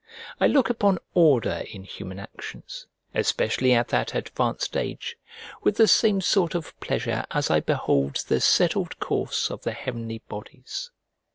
I 0.39 0.47
look 0.47 0.71
upon 0.71 0.97
order 1.13 1.61
in 1.71 1.83
human 1.83 2.17
actions, 2.17 2.87
especially 3.13 3.71
at 3.73 3.89
that 3.89 4.15
advanced 4.15 4.75
age, 4.75 5.15
with 5.61 5.77
the 5.77 5.87
same 5.87 6.21
sort 6.21 6.55
of 6.55 6.73
pleasure 6.79 7.23
as 7.29 7.51
I 7.51 7.59
behold 7.59 8.15
the 8.27 8.41
settled 8.41 8.99
course 8.99 9.51
of 9.51 9.61
the 9.61 9.73
heavenly 9.73 10.23
bodies. 10.27 10.89